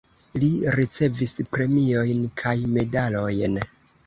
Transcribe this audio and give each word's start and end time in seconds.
Li 0.43 0.47
ricevis 0.75 1.33
premiojn 1.57 2.25
kaj 2.43 2.55
medalojn. 2.79 3.63